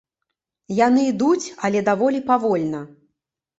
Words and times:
Яны 0.87 1.03
ідуць, 1.11 1.45
але 1.69 1.85
даволі 1.93 2.25
павольна. 2.33 2.83